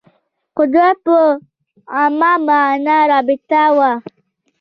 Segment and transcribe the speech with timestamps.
[0.57, 1.17] قدرت په
[1.97, 3.91] عامه معنا رابطه وه